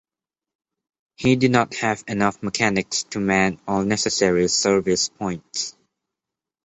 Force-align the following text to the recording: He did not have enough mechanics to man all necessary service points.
He 1.17 1.35
did 1.35 1.51
not 1.51 1.75
have 1.75 2.03
enough 2.07 2.41
mechanics 2.41 3.03
to 3.11 3.19
man 3.19 3.59
all 3.67 3.83
necessary 3.83 4.47
service 4.47 5.09
points. 5.09 5.77